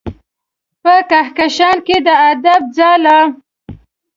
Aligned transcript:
په 0.81 0.93
کهکشان 1.09 1.77
کې 1.87 1.97
د 2.05 2.07
ادب 2.31 2.61
ځاله 2.77 3.19